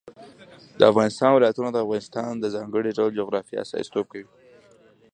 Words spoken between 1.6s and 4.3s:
د افغانستان د ځانګړي ډول جغرافیه استازیتوب کوي.